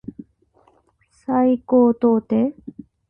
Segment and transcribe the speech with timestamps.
[1.11, 2.55] 西高東低